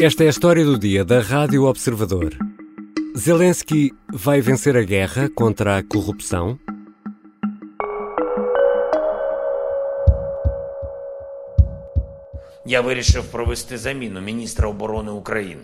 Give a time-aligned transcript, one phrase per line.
[0.00, 2.36] Esta é a história do dia da Rádio Observador.
[3.16, 6.58] Zelensky vai vencer a guerra contra a corrupção?
[12.66, 15.62] Я вирішив провести заміну міністра оборони України.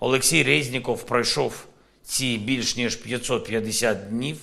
[0.00, 1.66] Олексій Резніков пройшов
[2.02, 4.36] ці більш ніж 550 днів.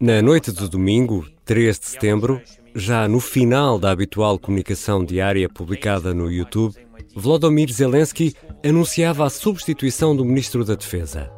[0.00, 2.40] Na noite de domingo, 3 de setembro,
[2.74, 6.74] já no final da habitual comunicação diária publicada no YouTube,
[7.19, 11.31] Volodymyr Zelensky anunciava a substituição do ministro da Defesa.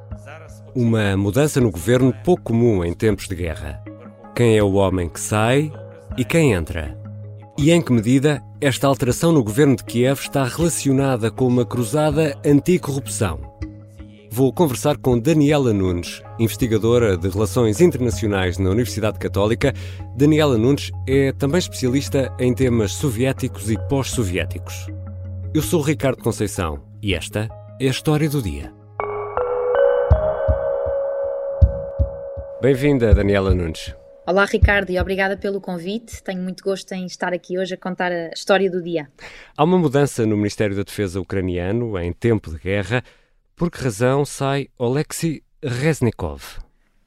[0.76, 3.82] Uma mudança no governo pouco comum em tempos de guerra.
[4.36, 5.72] Quem é o homem que sai
[6.18, 7.00] e quem entra?
[7.58, 12.38] E em que medida esta alteração no governo de Kiev está relacionada com uma cruzada
[12.46, 13.40] anticorrupção?
[14.30, 19.74] Vou conversar com Daniela Nunes, investigadora de Relações Internacionais na Universidade Católica.
[20.18, 24.88] Daniela Nunes é também especialista em temas soviéticos e pós-soviéticos.
[25.52, 27.50] Eu sou Ricardo Conceição e esta
[27.82, 28.72] é a história do dia.
[32.62, 33.96] Bem-vinda, Daniela Nunes.
[34.28, 36.22] Olá, Ricardo, e obrigada pelo convite.
[36.22, 39.10] Tenho muito gosto em estar aqui hoje a contar a história do dia.
[39.58, 43.04] Há uma mudança no Ministério da Defesa ucraniano em tempo de guerra.
[43.56, 46.60] Por que razão sai Oleksiy Reznikov?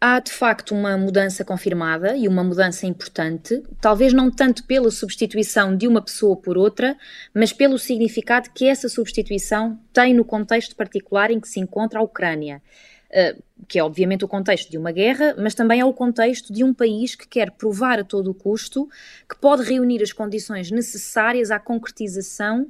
[0.04, 5.76] Há de facto uma mudança confirmada e uma mudança importante, talvez não tanto pela substituição
[5.76, 6.96] de uma pessoa por outra,
[7.32, 12.02] mas pelo significado que essa substituição tem no contexto particular em que se encontra a
[12.02, 12.60] Ucrânia.
[13.12, 16.64] Uh, que é obviamente o contexto de uma guerra, mas também é o contexto de
[16.64, 18.88] um país que quer provar a todo o custo
[19.28, 22.66] que pode reunir as condições necessárias à concretização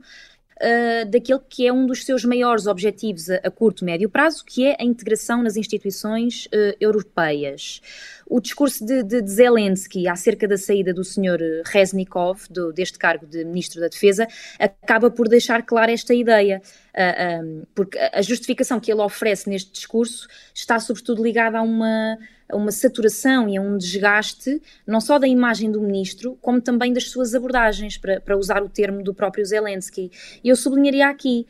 [0.61, 4.45] uh, daquele que é um dos seus maiores objetivos a, a curto e médio prazo,
[4.45, 7.81] que é a integração nas instituições uh, europeias.
[8.27, 11.63] O discurso de, de, de, Zelensky acerca da saída do Sr.
[11.67, 14.27] Reznikov, do, deste cargo de Ministro da Defesa,
[14.59, 19.49] acaba por deixar clara esta ideia, uh, ah, um, porque a justificação que ele oferece
[19.51, 22.19] neste discurso está sobretudo ligada a uma
[22.53, 26.93] a uma saturação e a um desgaste, não só da imagem do ministro, como também
[26.93, 30.11] das suas abordagens, para, para usar o termo do próprio Zelensky.
[30.45, 31.47] E eu sublinharia aqui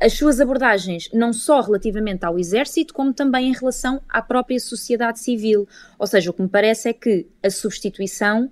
[0.00, 5.18] as suas abordagens, não só relativamente ao exército, como também em relação à própria sociedade
[5.18, 5.68] civil.
[5.98, 8.50] Ou seja, o que me parece é que a substituição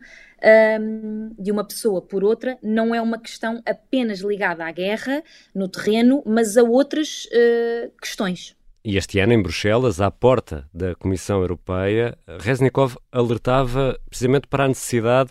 [0.80, 5.22] um, de uma pessoa por outra não é uma questão apenas ligada à guerra
[5.54, 8.56] no terreno, mas a outras uh, questões.
[8.84, 14.68] E este ano, em Bruxelas, à porta da Comissão Europeia, Reznikov alertava precisamente para a
[14.68, 15.30] necessidade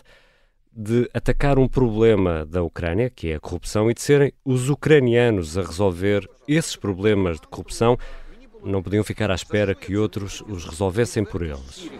[0.74, 5.58] de atacar um problema da Ucrânia, que é a corrupção, e de serem os ucranianos
[5.58, 7.98] a resolver esses problemas de corrupção.
[8.64, 11.90] Não podiam ficar à espera que outros os resolvessem por eles.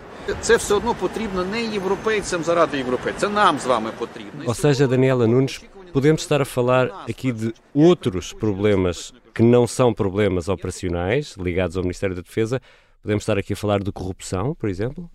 [4.46, 5.60] Ou seja, Daniela Nunes,
[5.92, 11.82] podemos estar a falar aqui de outros problemas que não são problemas operacionais ligados ao
[11.82, 12.60] Ministério da Defesa.
[13.00, 15.10] Podemos estar aqui a falar de corrupção, por exemplo?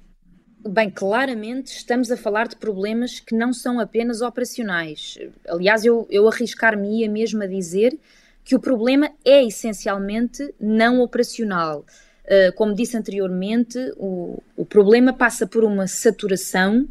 [0.67, 5.17] Bem, claramente estamos a falar de problemas que não são apenas operacionais.
[5.47, 7.97] Aliás, eu, eu arriscar-me-ia mesmo a dizer
[8.43, 11.85] que o problema é essencialmente não operacional.
[12.25, 16.87] Uh, como disse anteriormente, o, o problema passa por uma saturação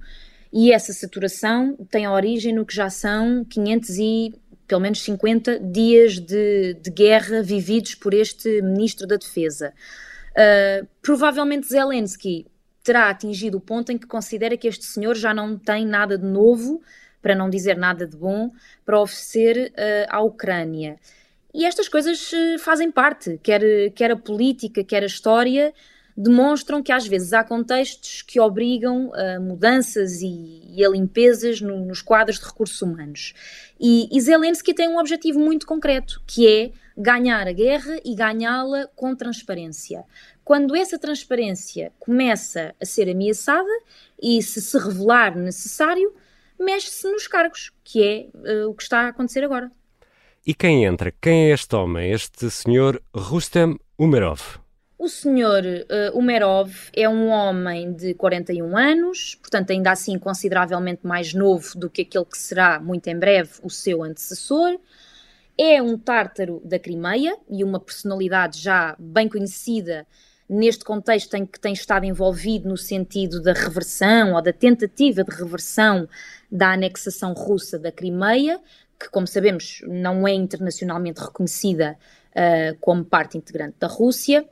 [0.52, 4.34] e essa saturação tem origem no que já são 500 e
[4.66, 9.72] pelo menos 50 dias de, de guerra vividos por este ministro da Defesa.
[10.32, 12.46] Uh, provavelmente Zelensky
[12.82, 16.26] terá atingido o ponto em que considera que este senhor já não tem nada de
[16.26, 16.82] novo,
[17.22, 18.52] para não dizer nada de bom,
[18.84, 20.96] para oferecer uh, à Ucrânia.
[21.52, 23.62] E estas coisas uh, fazem parte, quer,
[23.94, 25.72] quer a política, quer a história,
[26.16, 31.84] demonstram que às vezes há contextos que obrigam a mudanças e, e a limpezas no,
[31.84, 33.34] nos quadros de recursos humanos.
[33.78, 38.88] E, e Zelensky tem um objetivo muito concreto, que é ganhar a guerra e ganhá-la
[38.96, 40.04] com transparência.
[40.42, 43.68] Quando essa transparência começa a ser ameaçada
[44.22, 46.14] e se se revelar necessário,
[46.58, 49.70] mexe-se nos cargos, que é uh, o que está a acontecer agora.
[50.46, 51.12] E quem entra?
[51.20, 54.65] Quem é este homem, este senhor Rustem Umerov?
[54.98, 61.34] O senhor uh, Umerov é um homem de 41 anos, portanto, ainda assim consideravelmente mais
[61.34, 64.78] novo do que aquele que será, muito em breve, o seu antecessor.
[65.58, 70.06] É um tártaro da Crimeia e uma personalidade já bem conhecida
[70.48, 75.30] neste contexto em que tem estado envolvido no sentido da reversão ou da tentativa de
[75.30, 76.08] reversão
[76.50, 78.58] da anexação russa da Crimeia,
[78.98, 81.98] que, como sabemos, não é internacionalmente reconhecida
[82.30, 84.48] uh, como parte integrante da Rússia.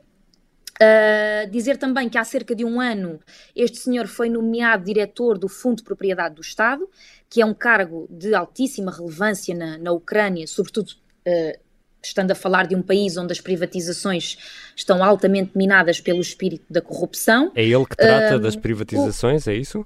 [0.75, 3.21] Uh, dizer também que há cerca de um ano
[3.55, 6.89] este senhor foi nomeado diretor do Fundo de Propriedade do Estado,
[7.29, 11.59] que é um cargo de altíssima relevância na, na Ucrânia, sobretudo uh,
[12.03, 14.37] estando a falar de um país onde as privatizações
[14.75, 17.51] estão altamente minadas pelo espírito da corrupção.
[17.55, 19.51] É ele que trata um, das privatizações, o...
[19.51, 19.85] é isso?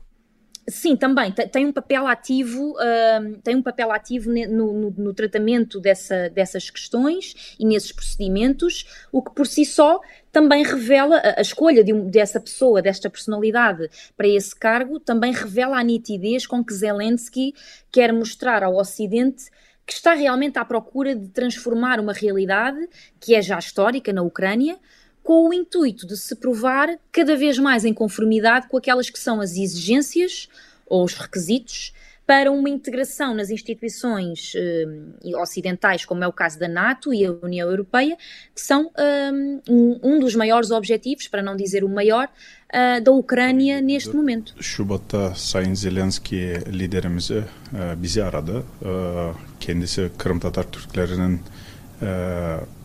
[0.69, 1.31] Sim, também.
[1.31, 6.69] Tem um papel ativo, uh, tem um papel ativo no, no, no, tratamento dessa, dessas
[6.69, 9.99] questões e nesses procedimentos, o que por si só
[10.31, 15.33] também revela a, a escolha de um, dessa pessoa, desta personalidade para esse cargo, também
[15.33, 17.53] revela a nitidez com que Zelensky
[17.91, 19.45] quer mostrar ao Ocidente
[19.89, 22.87] que está realmente à procura de transformar uma realidade
[23.19, 24.77] que é já histórica na Ucrânia,
[25.29, 29.39] com o intuito de se provar cada vez mais em conformidade com aquelas que são
[29.39, 30.49] as exigências
[30.87, 31.93] ou os requisitos
[32.25, 34.87] para uma integração nas instituições eh,
[35.35, 38.17] ocidentais, como é o caso da NATO e a União Europeia,
[38.55, 38.89] que são
[39.69, 44.55] um, um dos maiores objetivos, para não dizer o maior, uh, da Ucrânia neste momento.
[44.59, 47.43] Şubat'ta Sayın Zelenski liderimizi
[47.97, 48.63] bizi aradı.
[49.59, 51.39] Kendisi Kırım Tatar Türklerinin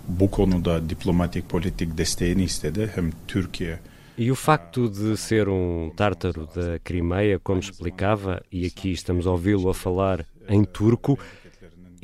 [0.09, 2.91] bu konuda diplomatik politik desteğini istedi.
[2.95, 3.79] Hem Türkiye
[4.19, 9.31] E o facto de ser um tártaro da Crimeia, como explicava, e aqui estamos a
[9.33, 11.19] ouvi-lo a falar em turco,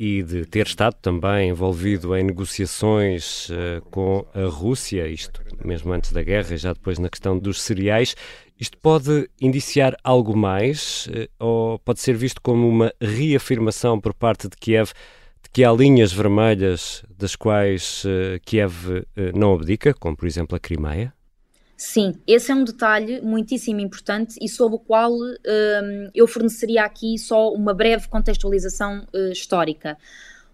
[0.03, 6.11] e de ter estado também envolvido em negociações uh, com a Rússia, isto mesmo antes
[6.11, 8.15] da guerra e já depois na questão dos cereais,
[8.59, 14.49] isto pode indiciar algo mais uh, ou pode ser visto como uma reafirmação por parte
[14.49, 14.91] de Kiev
[15.43, 19.05] de que há linhas vermelhas das quais uh, Kiev
[19.35, 21.13] não abdica, como por exemplo a Crimeia?
[21.83, 27.17] Sim, esse é um detalhe muitíssimo importante e sobre o qual um, eu forneceria aqui
[27.17, 29.97] só uma breve contextualização uh, histórica.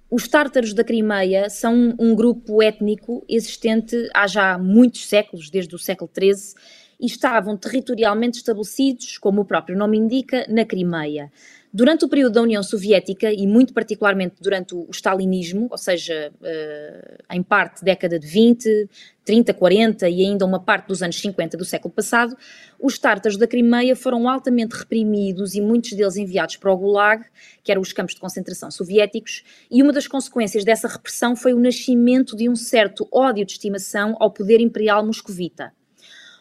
[0.10, 5.78] Os tártaros da Crimeia são um grupo étnico existente há já muitos séculos, desde o
[5.78, 6.56] século XIII,
[7.00, 11.32] e estavam territorialmente estabelecidos, como o próprio nome indica, na Crimeia.
[11.72, 17.36] Durante o período da União Soviética e muito particularmente durante o stalinismo, ou seja, uh,
[17.36, 18.90] em parte década de 20,
[19.24, 22.36] 30, 40 e ainda uma parte dos anos 50 do século passado,
[22.80, 27.26] os tártaros da Crimeia foram altamente reprimidos e muitos deles enviados para o Gulag,
[27.64, 31.60] que eram os campos de concentração soviéticos, e uma das consequências dessa repressão foi o
[31.60, 35.74] nascimento de um certo ódio de estimação ao poder imperial moscovita.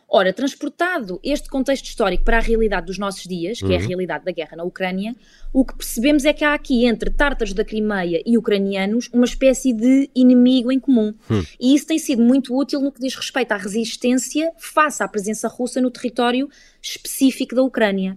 [0.09, 3.73] Ora, transportado este contexto histórico para a realidade dos nossos dias, que uhum.
[3.73, 3.87] é a uhum.
[3.89, 5.17] realidade da guerra na Ucrânia,
[5.53, 9.73] o que percebemos é que há aqui entre tártaros da Crimeia e ucranianos uma espécie
[9.73, 11.13] de inimigo em comum.
[11.29, 11.45] Uhum.
[11.59, 15.49] E isso tem sido muito útil no que diz respeito à resistência face à presença
[15.49, 16.49] russa no território
[16.81, 18.17] específico da Ucrânia.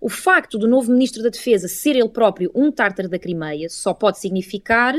[0.00, 3.92] O facto do novo ministro da Defesa ser ele próprio um tártaro da Crimeia só
[3.92, 4.94] pode significar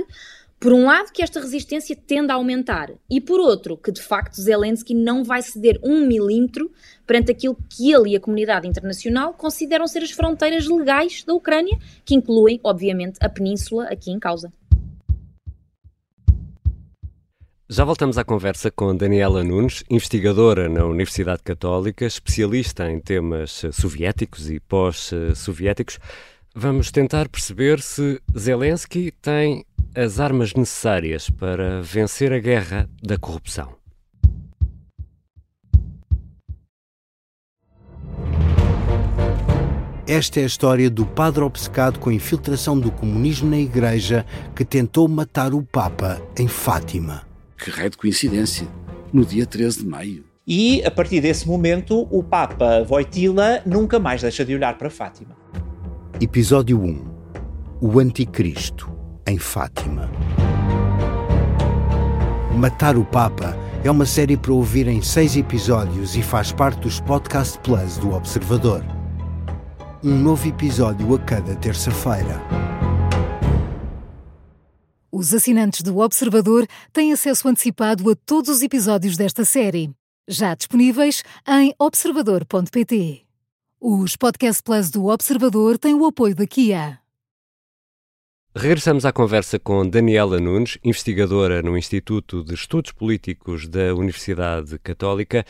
[0.59, 4.41] por um lado, que esta resistência tende a aumentar, e por outro, que de facto
[4.41, 6.71] Zelensky não vai ceder um milímetro
[7.05, 11.77] perante aquilo que ele e a comunidade internacional consideram ser as fronteiras legais da Ucrânia,
[12.03, 14.51] que incluem, obviamente, a península aqui em causa.
[17.69, 24.49] Já voltamos à conversa com Daniela Nunes, investigadora na Universidade Católica, especialista em temas soviéticos
[24.49, 25.99] e pós-soviéticos.
[26.55, 29.66] Vamos tentar perceber se Zelensky tem
[29.97, 33.75] as armas necessárias para vencer a guerra da corrupção.
[40.07, 44.23] Esta é a história do padre obcecado com a infiltração do comunismo na Igreja
[44.55, 47.23] que tentou matar o Papa em Fátima.
[47.57, 48.67] Que raio de coincidência!
[49.11, 50.23] No dia 13 de maio.
[50.45, 55.35] E, a partir desse momento, o Papa Voitila nunca mais deixa de olhar para Fátima.
[56.21, 57.01] Episódio 1
[57.81, 58.96] O Anticristo
[59.27, 60.09] em Fátima.
[62.55, 66.99] Matar o Papa é uma série para ouvir em seis episódios e faz parte dos
[66.99, 68.83] Podcast Plus do Observador.
[70.03, 72.41] Um novo episódio a cada terça-feira.
[75.11, 79.91] Os assinantes do Observador têm acesso antecipado a todos os episódios desta série,
[80.27, 83.21] já disponíveis em observador.pt.
[83.79, 86.99] Os Podcast Plus do Observador têm o apoio da Kia.
[88.59, 95.45] Regressamos à conversa com Daniela Nunes, investigadora no Instituto de Estudos Políticos da Universidade Católica.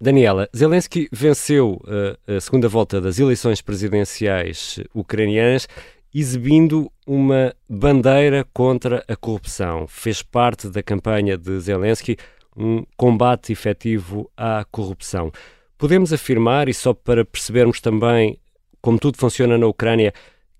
[0.00, 5.68] Daniela, Zelensky venceu uh, a segunda volta das eleições presidenciais ucranianas
[6.14, 9.86] exibindo uma bandeira contra a corrupção.
[9.86, 12.16] Fez parte da campanha de Zelensky
[12.56, 15.30] um combate efetivo à corrupção.
[15.76, 18.40] Podemos afirmar, e só para percebermos também
[18.80, 20.14] como tudo funciona na Ucrânia,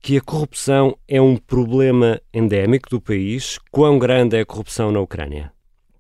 [0.07, 3.59] que a corrupção é um problema endémico do país?
[3.73, 5.53] Quão grande é a corrupção na Ucrânia?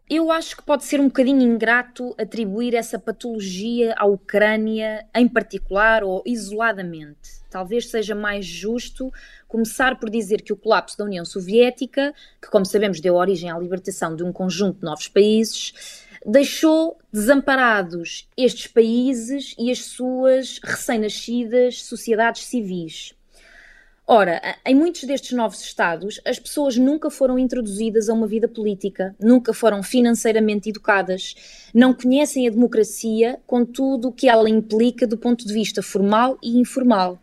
[0.09, 6.05] Eu acho que pode ser um bocadinho ingrato atribuir essa patologia à Ucrânia em particular
[6.05, 7.43] ou isoladamente.
[7.51, 9.13] talvez seja mais justo
[9.49, 13.59] começar por dizer que o colapso da União Soviética, que como sabemos deu origem à
[13.59, 21.83] libertação de um conjunto de novos países, deixou desamparados estes países e as suas recém-nascidas
[21.83, 23.16] sociedades civis.
[24.09, 29.17] Ora, em muitos destes novos Estados, as pessoas nunca foram introduzidas a uma vida política,
[29.19, 31.35] nunca foram financeiramente educadas,
[31.75, 36.39] não conhecem a democracia com tudo o que ela implica do ponto de vista formal
[36.41, 37.19] e informal.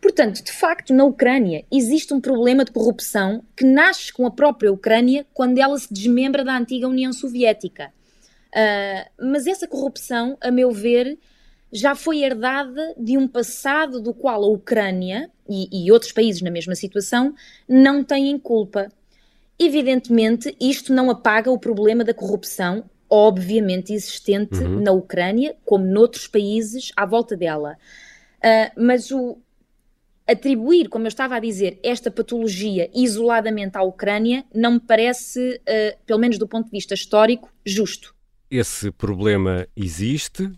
[0.00, 4.72] Portanto, de facto, na Ucrânia existe um problema de corrupção que nasce com a própria
[4.72, 7.92] Ucrânia quando ela se desmembra da antiga União Soviética.
[8.48, 11.18] Uh, mas essa corrupção, a meu ver,
[11.72, 16.50] já foi herdada de um passado do qual a Ucrânia e, e outros países na
[16.50, 17.34] mesma situação
[17.68, 18.88] não têm culpa.
[19.58, 24.80] Evidentemente, isto não apaga o problema da corrupção, obviamente existente uhum.
[24.80, 27.76] na Ucrânia, como noutros países à volta dela.
[28.38, 29.38] Uh, mas o,
[30.26, 35.98] atribuir, como eu estava a dizer, esta patologia isoladamente à Ucrânia não me parece, uh,
[36.06, 38.14] pelo menos do ponto de vista histórico, justo.
[38.50, 40.50] Esse problema existe,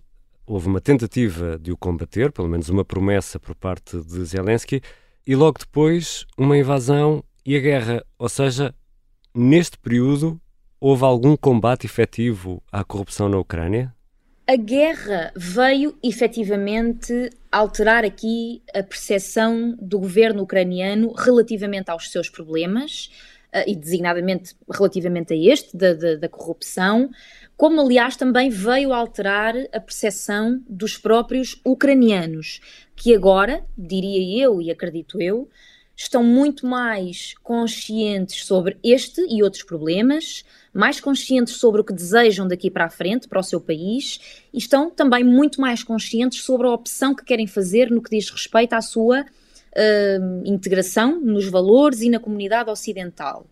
[0.47, 4.81] houve uma tentativa de o combater, pelo menos uma promessa por parte de Zelensky,
[5.27, 8.05] e logo depois uma invasão e a guerra.
[8.19, 8.75] Ou seja,
[9.35, 10.41] neste período
[10.81, 13.95] houve algum combate efetivo à corrupção na Ucrânia?
[14.47, 23.11] A guerra veio efetivamente alterar aqui a percepção do governo ucraniano relativamente aos seus problemas,
[23.55, 27.09] uh, e designadamente relativamente a este, da, da, da corrupção,
[27.57, 32.61] como aliás também veio alterar a percepção dos próprios ucranianos,
[32.97, 35.49] que agora, diria eu e acredito eu,
[35.97, 42.49] estão muito mais conscientes sobre este e outros problemas, mais conscientes sobre o que desejam
[42.49, 46.67] daqui para a frente, para o seu país, e estão também muito mais conscientes sobre
[46.67, 52.01] a opção que querem fazer no que diz respeito à sua uh, integração nos valores
[52.01, 53.47] e na comunidade ocidental.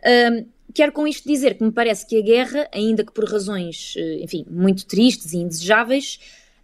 [0.00, 3.94] Uh, quero com isto dizer que me parece que a guerra, ainda que por razões,
[3.96, 6.18] eh, enfim, muito tristes e indesejáveis,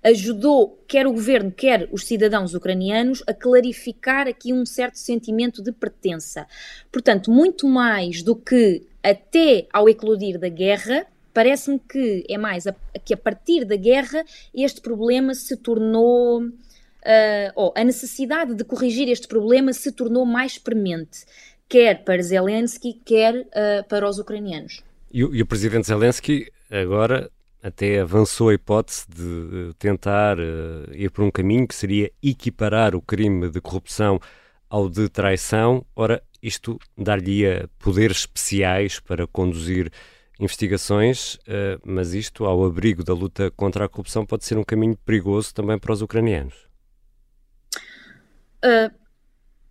[0.05, 5.73] ajudou quer o governo, quer os cidadãos ucranianos a clarificar aqui um certo sentimento de
[5.73, 6.47] pertença.
[6.93, 12.75] Portanto, muito mais do que até ao eclodir da guerra, parece-me que é mais a,
[13.03, 16.43] que a partir da guerra este problema se tornou.
[16.43, 21.27] Uh, oh, a necessidade de corrigir este problema se tornou mais premente
[21.75, 24.81] quer para Zelensky, quer uh, para os ucranianos.
[25.13, 27.29] E, e, o presidente Zelensky agora
[27.61, 33.03] até avançou a hipótese de tentar uh, ir por um caminho que seria equiparar o
[33.03, 34.21] crime de corrupção
[34.71, 35.85] ao de traição.
[35.97, 37.43] Ora, isto dar-lhe
[37.81, 39.91] poderes especiais para conduzir
[40.39, 44.97] investigações, uh, mas isto, ao abrigo da luta contra a corrupção, pode ser um caminho
[45.05, 46.55] perigoso também para os ucranianos.
[48.65, 49.04] Uh,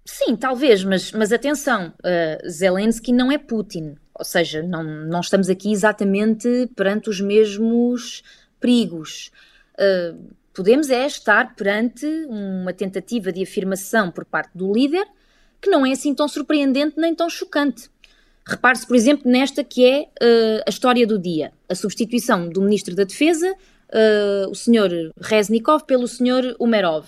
[0.06, 5.50] Sim, talvez, mas, mas atenção, uh, Zelensky não é Putin, ou seja, não, não estamos
[5.50, 8.22] aqui exatamente perante os mesmos
[8.60, 9.32] perigos.
[9.76, 15.08] Uh, podemos é estar perante uma tentativa de afirmação por parte do líder
[15.62, 17.90] que não é assim tão surpreendente nem tão chocante.
[18.46, 22.94] Repare-se, por exemplo, nesta que é uh, a história do dia: a substituição do Ministro
[22.94, 23.56] da Defesa,
[24.50, 25.12] o Sr.
[25.22, 26.56] Reznikov, pelo Sr.
[26.60, 27.06] Umerov.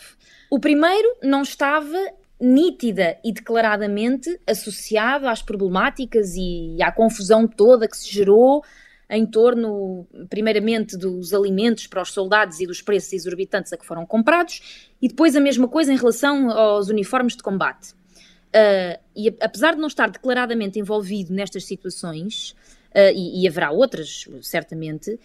[0.52, 1.98] O primeiro não estava
[2.40, 8.64] nítida e declaradamente associado às problemáticas e à confusão toda que se gerou
[9.10, 14.06] em torno, primeiramente, dos alimentos para os soldados e dos preços exorbitantes a que foram
[14.06, 17.92] comprados, e depois a mesma coisa em relação aos uniformes de combate.
[17.92, 22.56] Uh, e apesar de não estar declaradamente envolvido nestas situações,
[22.92, 25.20] uh, e, e haverá outras, certamente,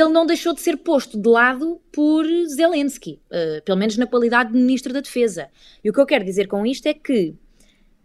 [0.00, 4.52] ele não deixou de ser posto de lado por Zelensky, uh, pelo menos na qualidade
[4.52, 5.48] de Ministro da Defesa.
[5.84, 7.34] E o que eu quero dizer com isto é que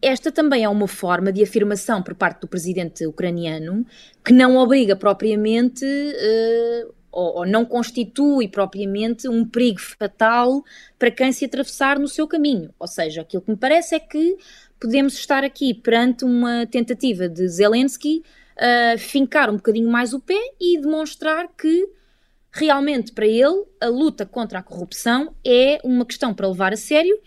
[0.01, 3.85] esta também é uma forma de afirmação por parte do presidente ucraniano
[4.23, 10.63] que não obriga propriamente uh, ou, ou, não constitui propriamente um perigo fatal
[10.99, 12.71] para quem se atravessar no seu caminho.
[12.77, 14.37] Ou seja, aquilo que me parece é que
[14.79, 18.23] podemos estar aqui perante uma tentativa de Zelensky
[18.57, 21.87] uh, fincar um bocadinho mais o pé e demonstrar que
[22.51, 27.19] realmente para ele a luta contra a corrupção é uma questão para levar a sério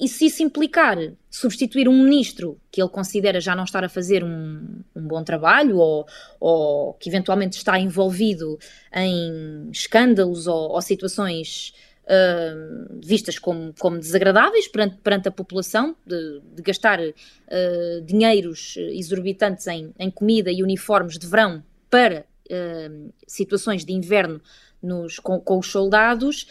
[0.00, 0.96] e se isso implicar
[1.28, 5.76] substituir um ministro que ele considera já não estar a fazer um, um bom trabalho
[5.76, 6.06] ou,
[6.38, 8.58] ou, que eventualmente está envolvido
[8.94, 11.74] em escândalos ou, ou situações
[12.08, 19.66] uh, vistas como, como desagradáveis perante, perante a população, de, de gastar uh, dinheiros exorbitantes
[19.66, 24.40] em, em comida e uniformes de verão para uh, situações de inverno
[24.82, 26.46] nos, com, com, os soldados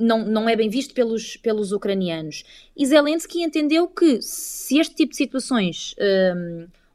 [0.00, 2.42] não, não é bem visto pelos, pelos ucranianos.
[2.76, 5.94] E Zelensky entendeu que se este tipo de situações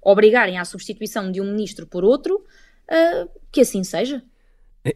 [0.03, 2.44] obrigarem à substituição de um ministro por outro,
[2.89, 4.22] uh, que assim seja.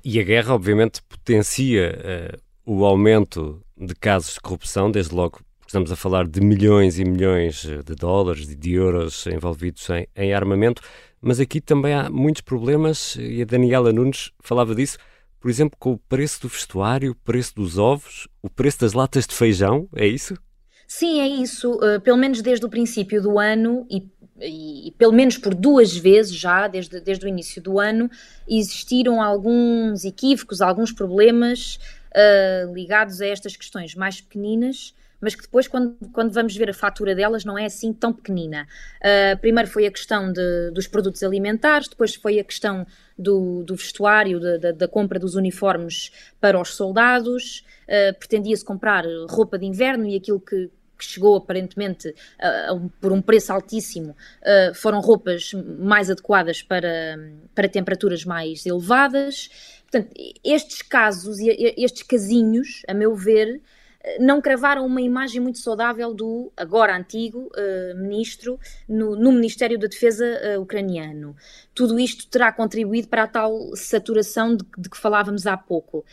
[0.03, 5.89] E a guerra, obviamente, potencia uh, o aumento de casos de corrupção, desde logo estamos
[5.89, 10.81] a falar de milhões e milhões de dólares e de euros envolvidos em, em, armamento,
[11.21, 14.97] mas aqui também há muitos problemas e a Daniela Nunes falava disso,
[15.39, 19.25] por exemplo, com o preço do vestuário, o preço dos ovos, o preço das latas
[19.25, 20.38] de feijão, é isso?
[20.86, 21.74] Sim, é isso.
[21.75, 24.03] Uh, pelo menos desde o princípio do ano e
[24.39, 28.09] e, pelo menos por duas vezes já, desde, desde o início do ano,
[28.47, 31.79] existiram alguns equívocos, alguns problemas
[32.17, 36.74] uh, ligados a estas questões mais pequeninas, mas que depois, quando, quando vamos ver a
[36.74, 38.67] fatura delas, não é assim tão pequenina.
[39.00, 42.86] Uh, primeiro foi a questão de, dos produtos alimentares, depois foi a questão
[43.17, 47.65] do, do vestuário, da, da, da, compra dos uniformes para os soldados.
[47.88, 52.13] Uh, pretendia-se comprar roupa de inverno e aquilo que, que chegou aparentemente
[53.00, 57.17] por um preço altíssimo, uh, foram roupas mais adequadas para,
[57.53, 59.50] para temperaturas mais elevadas.
[59.89, 60.13] Portanto,
[60.44, 63.62] estes casos e estes casinhos, a meu ver,
[64.20, 69.88] não cravaram uma imagem muito saudável do agora antigo uh, ministro no, no, Ministério da
[69.88, 71.36] Defesa uh, ucraniano.
[71.74, 76.06] Tudo isto terá contribuído para a tal saturação de, de que falávamos há pouco.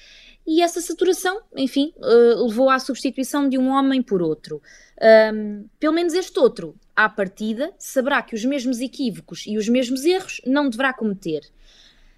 [0.47, 4.61] E essa saturação, enfim, uh, levou à substituição de um homem por outro.
[5.33, 10.05] Um, pelo menos este outro, à partida, saberá que os mesmos equívocos e os mesmos
[10.05, 11.43] erros não deverá cometer.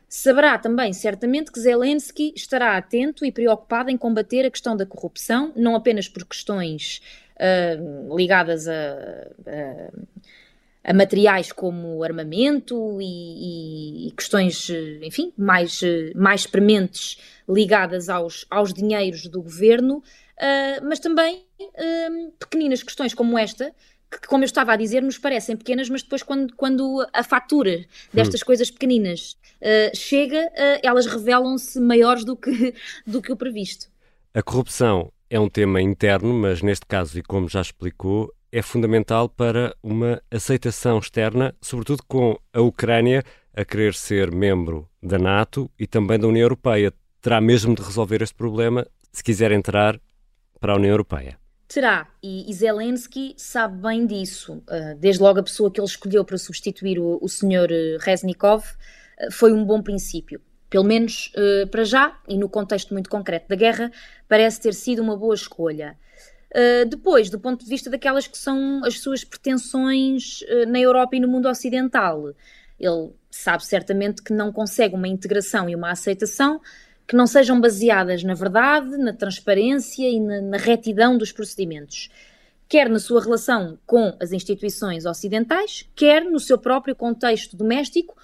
[0.09, 5.53] Saberá também, certamente, que Zelensky estará atento e preocupado em combater a questão da corrupção,
[5.57, 7.03] não apenas por questões
[7.37, 14.71] uh, ligadas a, a, a, materiais como armamento e, e, questões,
[15.03, 15.81] enfim, mais,
[16.15, 23.37] mais prementes ligadas aos, aos dinheiros do governo, uh, mas também uh, pequeninas questões como
[23.37, 23.75] esta,
[24.11, 27.85] que, como eu estava a dizer, nos parecem pequenas, mas depois, quando, quando a fatura
[28.13, 28.47] destas hum.
[28.47, 32.75] coisas pequeninas uh, chega, uh, elas revelam-se maiores do que,
[33.07, 33.89] do que o previsto.
[34.33, 39.29] A corrupção é um tema interno, mas neste caso, e como já explicou, é fundamental
[39.29, 45.87] para uma aceitação externa, sobretudo com a Ucrânia a querer ser membro da NATO e
[45.87, 46.93] também da União Europeia.
[47.21, 49.99] Terá mesmo de resolver este problema se quiser entrar
[50.61, 51.39] para a União Europeia.
[51.69, 54.63] Terá, e, Zelensky sabe bem disso.
[54.69, 57.71] Uh, desde logo a pessoa que ele escolheu para substituir o, o Sr.
[57.71, 60.41] Eh, Reznikov uh, foi um bom princípio.
[60.71, 63.91] Pelo menos uh, para já, e no contexto muito concreto da guerra,
[64.29, 65.99] parece ter sido uma boa escolha.
[66.89, 71.29] depois, do ponto de vista daquelas que são as suas pretensões na Europa e no
[71.29, 72.33] mundo ocidental,
[72.79, 76.61] ele sabe certamente que não consegue uma integração e uma aceitação
[77.07, 82.11] que não sejam baseadas na verdade, na transparência e na, na retidão dos procedimentos,
[82.69, 88.17] quer na sua relação com as instituições ocidentais, quer no seu próprio contexto doméstico,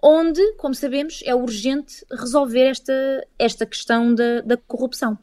[0.00, 5.18] onde, como sabemos, é urgente resolver esta, esta questão da, da corrupção.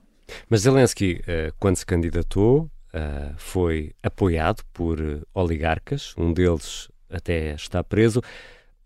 [0.50, 5.00] Mas Zelensky, eh, quando se candidatou, eh, foi apoiado por
[5.34, 8.22] oligarcas, um deles até está preso.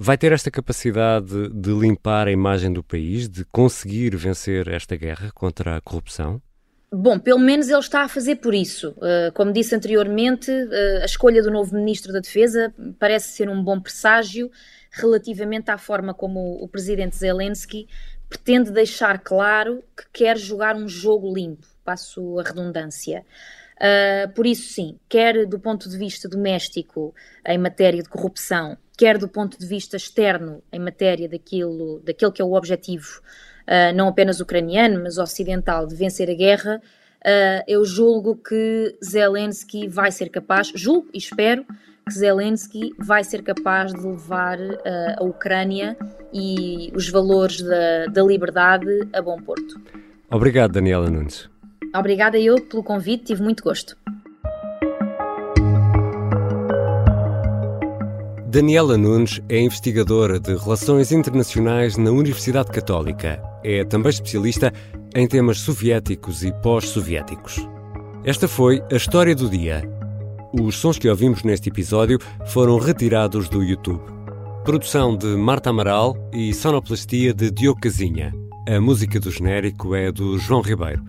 [0.02, 5.30] Vai ter esta capacidade de limpar a imagem do país, de conseguir vencer esta guerra
[5.36, 6.42] contra a corrupção?
[6.90, 8.92] Bom, pelo menos ele está a fazer por isso.
[8.92, 13.62] Uh, como disse anteriormente, uh, a escolha do novo Ministro da Defesa parece ser um
[13.62, 14.50] bom presságio
[14.90, 17.86] relativamente à forma como o presidente Zelensky
[18.30, 23.26] pretende deixar claro que quer jogar um jogo limpo, passo a redundância.
[23.80, 27.16] Uh, por isso, sim, quer do ponto de vista doméstico
[27.46, 32.42] em matéria de corrupção, quer do ponto de vista externo, em matéria daquilo, daquilo que
[32.42, 33.22] é o objetivo,
[33.64, 36.82] uh, não apenas ucraniano, mas ocidental, de vencer a guerra,
[37.26, 41.66] uh, eu julgo que Zelensky vai ser capaz, julgo e espero
[42.06, 44.58] que Zelensky vai ser capaz de levar
[45.16, 45.96] a Ucrânia
[46.34, 49.80] e os valores da, da liberdade a bom porto.
[50.32, 51.48] Obrigado, Daniela Nunes.
[51.96, 53.98] Obrigada eu pelo convite, tive muito gosto.
[58.50, 63.40] Daniela Nunes é investigadora de Relações Internacionais na Universidade Católica.
[63.64, 64.74] É também especialista
[65.16, 67.68] em temas soviéticos e pós-soviéticos.
[68.24, 69.88] Esta foi a história do dia.
[70.52, 74.02] Os sons que ouvimos neste episódio foram retirados do YouTube.
[74.64, 78.34] Produção de Marta Amaral e sonoplastia de Diogo Casinha.
[78.68, 81.09] A música do genérico é do João Ribeiro.